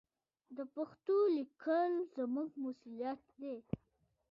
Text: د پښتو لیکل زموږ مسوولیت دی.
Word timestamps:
د 0.57 0.59
پښتو 0.75 1.17
لیکل 1.37 1.91
زموږ 2.15 2.49
مسوولیت 2.63 3.21
دی. 3.41 3.55